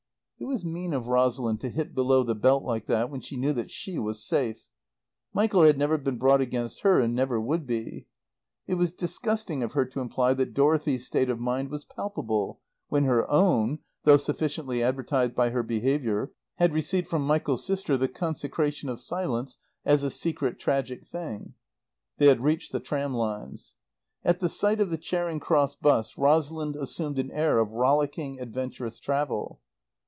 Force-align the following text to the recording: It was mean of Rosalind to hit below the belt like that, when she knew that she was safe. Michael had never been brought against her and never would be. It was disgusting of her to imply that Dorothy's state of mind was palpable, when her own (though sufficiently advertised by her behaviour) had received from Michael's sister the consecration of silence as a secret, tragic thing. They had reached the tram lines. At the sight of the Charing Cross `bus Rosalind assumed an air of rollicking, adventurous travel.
It 0.39 0.47
was 0.47 0.65
mean 0.65 0.91
of 0.91 1.05
Rosalind 1.07 1.61
to 1.61 1.69
hit 1.69 1.93
below 1.93 2.23
the 2.23 2.33
belt 2.33 2.63
like 2.63 2.87
that, 2.87 3.11
when 3.11 3.21
she 3.21 3.37
knew 3.37 3.53
that 3.53 3.69
she 3.69 3.99
was 3.99 4.25
safe. 4.25 4.65
Michael 5.35 5.61
had 5.61 5.77
never 5.77 5.99
been 5.99 6.17
brought 6.17 6.41
against 6.41 6.79
her 6.79 6.99
and 6.99 7.13
never 7.13 7.39
would 7.39 7.67
be. 7.67 8.07
It 8.65 8.73
was 8.73 8.91
disgusting 8.91 9.61
of 9.61 9.73
her 9.73 9.85
to 9.85 9.99
imply 9.99 10.33
that 10.33 10.55
Dorothy's 10.55 11.05
state 11.05 11.29
of 11.29 11.39
mind 11.39 11.69
was 11.69 11.85
palpable, 11.85 12.59
when 12.87 13.03
her 13.03 13.29
own 13.29 13.79
(though 14.03 14.17
sufficiently 14.17 14.81
advertised 14.81 15.35
by 15.35 15.51
her 15.51 15.61
behaviour) 15.61 16.31
had 16.55 16.73
received 16.73 17.07
from 17.07 17.21
Michael's 17.21 17.63
sister 17.63 17.95
the 17.95 18.07
consecration 18.07 18.89
of 18.89 18.99
silence 18.99 19.59
as 19.85 20.01
a 20.01 20.09
secret, 20.09 20.57
tragic 20.57 21.05
thing. 21.05 21.53
They 22.17 22.25
had 22.29 22.41
reached 22.41 22.71
the 22.71 22.79
tram 22.79 23.13
lines. 23.13 23.75
At 24.25 24.39
the 24.39 24.49
sight 24.49 24.81
of 24.81 24.89
the 24.89 24.97
Charing 24.97 25.39
Cross 25.39 25.75
`bus 25.75 26.17
Rosalind 26.17 26.77
assumed 26.77 27.19
an 27.19 27.29
air 27.29 27.59
of 27.59 27.69
rollicking, 27.69 28.39
adventurous 28.39 28.99
travel. 28.99 29.59